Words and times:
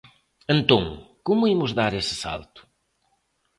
Entón 0.55 0.83
¿como 1.25 1.49
imos 1.55 1.71
dar 1.79 1.93
ese 2.01 2.15
salto? 2.23 2.61